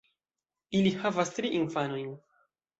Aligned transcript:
Ili 0.79 0.95
havas 1.03 1.35
tri 1.37 1.53
infanojn. 1.61 2.13